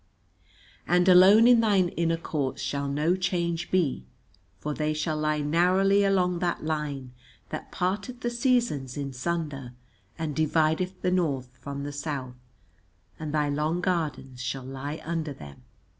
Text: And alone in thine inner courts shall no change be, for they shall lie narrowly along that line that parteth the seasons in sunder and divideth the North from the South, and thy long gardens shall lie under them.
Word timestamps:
And 0.87 1.07
alone 1.07 1.47
in 1.47 1.59
thine 1.59 1.89
inner 1.89 2.17
courts 2.17 2.59
shall 2.59 2.87
no 2.87 3.15
change 3.15 3.69
be, 3.69 4.07
for 4.57 4.73
they 4.73 4.95
shall 4.95 5.15
lie 5.15 5.41
narrowly 5.41 6.03
along 6.03 6.39
that 6.39 6.63
line 6.65 7.13
that 7.49 7.71
parteth 7.71 8.21
the 8.21 8.31
seasons 8.31 8.97
in 8.97 9.13
sunder 9.13 9.73
and 10.17 10.35
divideth 10.35 11.03
the 11.03 11.11
North 11.11 11.55
from 11.57 11.83
the 11.83 11.91
South, 11.93 12.33
and 13.19 13.31
thy 13.31 13.47
long 13.47 13.79
gardens 13.79 14.41
shall 14.41 14.63
lie 14.65 14.99
under 15.05 15.33
them. 15.33 15.61